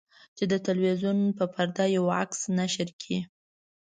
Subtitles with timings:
[0.37, 3.19] چې د تلویزیون په پرده یو عکس نشر کړي.